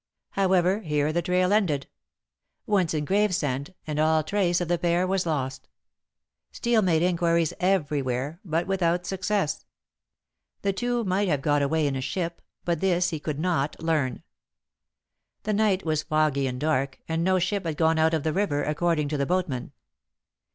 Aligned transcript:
However, 0.31 0.79
here 0.79 1.13
the 1.13 1.21
trail 1.21 1.53
ended. 1.53 1.85
Once 2.65 2.95
in 2.95 3.05
Gravesend, 3.05 3.75
and 3.85 3.99
all 3.99 4.23
trace 4.23 4.59
of 4.59 4.67
the 4.67 4.79
pair 4.79 5.05
was 5.05 5.27
lost. 5.27 5.69
Steel 6.51 6.81
made 6.81 7.03
inquiries 7.03 7.53
everywhere, 7.59 8.39
but 8.43 8.65
without 8.65 9.05
success. 9.05 9.63
The 10.63 10.73
two 10.73 11.03
might 11.03 11.27
have 11.27 11.43
got 11.43 11.61
away 11.61 11.85
in 11.85 11.95
a 11.95 12.01
ship, 12.01 12.41
but 12.65 12.79
this 12.79 13.09
he 13.11 13.19
could 13.19 13.37
not 13.37 13.79
learn. 13.79 14.23
The 15.43 15.53
night 15.53 15.85
was 15.85 16.01
foggy 16.01 16.47
and 16.47 16.59
dark, 16.59 16.97
and 17.07 17.23
no 17.23 17.37
ship 17.37 17.63
had 17.63 17.77
gone 17.77 17.99
out 17.99 18.15
of 18.15 18.23
the 18.23 18.33
river, 18.33 18.63
according 18.63 19.07
to 19.09 19.17
the 19.17 19.27
boatmen. 19.27 19.71